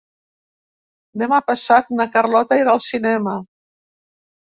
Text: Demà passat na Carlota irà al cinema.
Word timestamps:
Demà 1.21 1.37
passat 1.49 1.91
na 1.99 2.07
Carlota 2.15 2.57
irà 2.61 2.73
al 2.77 2.81
cinema. 2.87 3.35